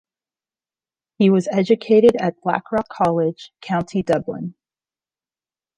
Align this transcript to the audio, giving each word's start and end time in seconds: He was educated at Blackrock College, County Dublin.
He 1.19 1.29
was 1.29 1.47
educated 1.51 2.15
at 2.19 2.41
Blackrock 2.41 2.89
College, 2.89 3.51
County 3.61 4.01
Dublin. 4.01 4.55